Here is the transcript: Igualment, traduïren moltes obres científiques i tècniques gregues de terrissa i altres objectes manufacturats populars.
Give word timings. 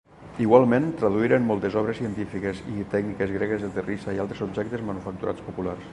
Igualment, 0.43 0.87
traduïren 1.01 1.45
moltes 1.49 1.77
obres 1.83 2.01
científiques 2.01 2.63
i 2.77 2.87
tècniques 2.95 3.35
gregues 3.37 3.67
de 3.67 3.71
terrissa 3.77 4.17
i 4.17 4.23
altres 4.25 4.45
objectes 4.51 4.87
manufacturats 4.89 5.51
populars. 5.51 5.87